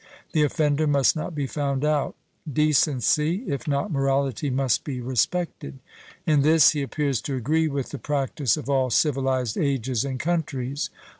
The 0.31 0.41
offender 0.41 0.87
must 0.87 1.15
not 1.15 1.35
be 1.35 1.45
found 1.45 1.85
out; 1.85 2.15
decency, 2.51 3.43
if 3.45 3.67
not 3.67 3.91
morality, 3.91 4.49
must 4.49 4.83
be 4.83 4.99
respected. 4.99 5.77
In 6.25 6.41
this 6.41 6.71
he 6.71 6.81
appears 6.81 7.21
to 7.21 7.35
agree 7.35 7.67
with 7.67 7.89
the 7.91 7.99
practice 7.99 8.57
of 8.57 8.67
all 8.67 8.89
civilized 8.89 9.59
ages 9.59 10.03
and 10.03 10.19
countries. 10.19 10.89